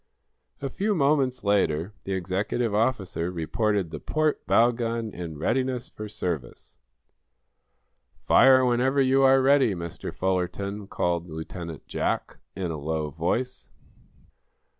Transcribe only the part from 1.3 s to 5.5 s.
later the executive officer reported the port bow gun in